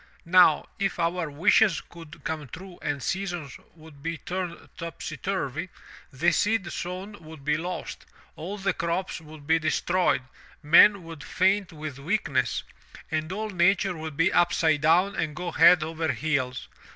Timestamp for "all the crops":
8.35-9.21